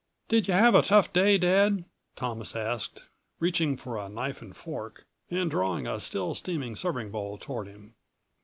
[0.29, 3.03] "Did you have a tough day, Dad?" Thomas asked,
[3.39, 7.93] reaching for a knife and fork, and drawing a still steaming serving bowl toward him.